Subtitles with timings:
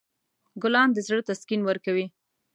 [0.61, 2.05] ګلان د زړه تسکین ورکوي.